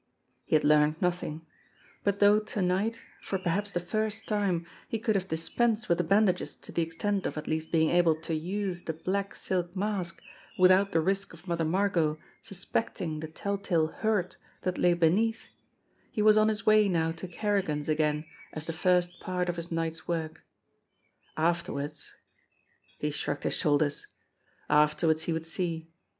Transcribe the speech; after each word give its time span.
He 0.45 0.55
had 0.55 0.63
learned 0.63 0.99
nothing; 0.99 1.45
but 2.03 2.17
though 2.17 2.39
to 2.39 2.61
night, 2.63 2.99
for 3.21 3.37
perhaps 3.37 3.71
the 3.71 3.79
first 3.79 4.27
time, 4.27 4.65
he 4.89 4.97
could 4.97 5.13
have 5.13 5.27
dispensed 5.27 5.87
with 5.87 5.99
the 5.99 6.03
bandages 6.03 6.55
to 6.55 6.71
the 6.71 6.81
extent 6.81 7.27
of 7.27 7.37
at 7.37 7.45
least 7.45 7.71
being 7.71 7.91
able 7.91 8.15
to 8.21 8.33
use 8.33 8.81
the 8.85 8.93
black 8.93 9.35
silk 9.35 9.75
mask 9.75 10.19
without 10.57 10.89
the 10.91 11.01
risk 11.01 11.33
of 11.35 11.47
Mother 11.47 11.63
Margot 11.65 12.17
suspecting 12.41 13.19
the 13.19 13.27
tell 13.27 13.59
tale 13.59 13.89
hurt 13.89 14.37
that 14.63 14.79
lay 14.79 14.95
beneath, 14.95 15.49
he 16.11 16.23
was 16.23 16.35
on 16.35 16.47
his 16.47 16.65
way 16.65 16.89
now 16.89 17.11
to 17.11 17.27
Kerrigan's 17.27 17.87
again 17.87 18.25
as 18.53 18.65
the 18.65 18.73
first 18.73 19.19
part 19.19 19.49
of 19.49 19.55
his 19.55 19.71
night's 19.71 20.07
work. 20.07 20.43
Afterwards 21.37 22.11
He 22.97 23.11
shrugged 23.11 23.43
his 23.43 23.53
shoulders. 23.53 24.07
Afterwards 24.67 25.25
he 25.25 25.31
would 25.33 25.45
see 25.45 25.91